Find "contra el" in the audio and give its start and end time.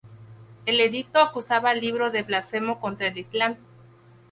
2.79-3.19